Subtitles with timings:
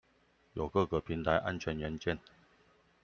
[0.53, 2.17] 有各個平台安全元件